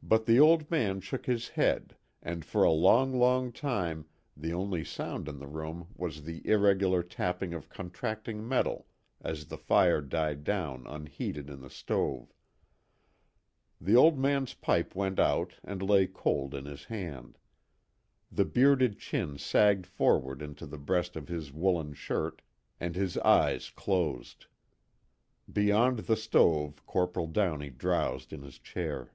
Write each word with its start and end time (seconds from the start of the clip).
But 0.00 0.24
the 0.24 0.40
old 0.40 0.70
man 0.70 1.02
shook 1.02 1.26
his 1.26 1.50
head 1.50 1.94
and 2.22 2.42
for 2.42 2.64
a 2.64 2.70
long, 2.72 3.18
long 3.18 3.52
time 3.52 4.06
the 4.34 4.54
only 4.54 4.82
sound 4.82 5.28
in 5.28 5.38
the 5.38 5.46
room 5.46 5.88
was 5.96 6.22
the 6.22 6.40
irregular 6.48 7.02
tapping 7.02 7.52
of 7.52 7.68
contracting 7.68 8.48
metal 8.48 8.86
as 9.20 9.48
the 9.48 9.58
fire 9.58 10.00
died 10.00 10.44
down 10.44 10.86
unheeded 10.86 11.50
in 11.50 11.60
the 11.60 11.68
stove. 11.68 12.32
The 13.78 13.96
old 13.96 14.18
man's 14.18 14.54
pipe 14.54 14.94
went 14.94 15.18
out 15.20 15.56
and 15.62 15.82
lay 15.82 16.06
cold 16.06 16.54
in 16.54 16.64
his 16.64 16.84
hand. 16.86 17.36
The 18.32 18.46
bearded 18.46 18.98
chin 18.98 19.36
sagged 19.36 19.84
forward 19.86 20.42
onto 20.42 20.64
the 20.64 20.78
breast 20.78 21.16
of 21.16 21.28
his 21.28 21.52
woolen 21.52 21.92
shirt 21.92 22.40
and 22.80 22.96
his 22.96 23.18
eyes 23.18 23.68
closed. 23.68 24.46
Beyond 25.52 25.98
the 25.98 26.16
stove 26.16 26.86
Corporal 26.86 27.26
Downey 27.26 27.68
drowsed 27.68 28.32
in 28.32 28.40
his 28.40 28.58
chair. 28.58 29.12